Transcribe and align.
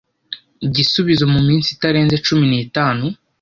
igisubizo 0.67 1.23
mu 1.33 1.39
minsi 1.47 1.67
itarenze 1.75 2.15
cumi 2.25 2.45
n 2.51 2.53
itanu 2.65 3.05